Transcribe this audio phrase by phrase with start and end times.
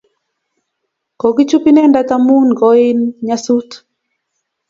[1.21, 3.69] Kokichup inendet amun koin nyasut.